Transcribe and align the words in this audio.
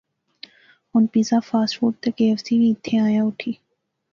ہن 0.91 1.03
پیزا، 1.11 1.37
فاسٹ 1.47 1.73
فوڈ 1.77 1.93
تے 2.01 2.09
کے 2.17 2.25
ایف 2.29 2.39
سی 2.45 2.53
وی 2.59 2.67
ایتھیں 2.69 2.99
آیا 3.07 3.21
اوٹھی 3.25 3.51